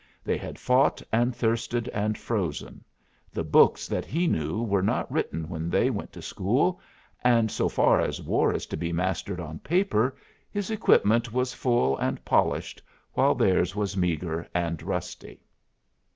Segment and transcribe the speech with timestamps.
[0.23, 2.83] They had fought and thirsted and frozen;
[3.31, 6.81] the books that he knew were not written when they went to school;
[7.23, 10.17] and so far as war is to be mastered on paper,
[10.49, 12.81] his equipment was full and polished
[13.13, 15.39] while theirs was meagre and rusty.